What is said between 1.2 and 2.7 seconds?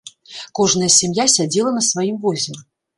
сядзела на сваім возе.